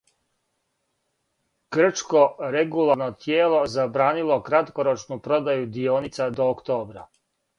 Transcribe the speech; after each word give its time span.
Грчко 1.77 2.23
регулаторно 2.55 3.09
тијело 3.25 3.61
забранило 3.75 4.39
краткорочну 4.49 5.21
продају 5.29 5.69
дионица 5.79 6.31
до 6.41 6.51
октобра 6.57 7.07